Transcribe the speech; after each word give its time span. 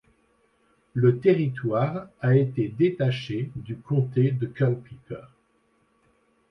Le 0.95 1.19
territoire 1.19 2.07
a 2.23 2.35
été 2.35 2.69
détaché 2.69 3.51
du 3.55 3.77
comté 3.77 4.31
de 4.31 4.47
Culpeper. 4.47 5.27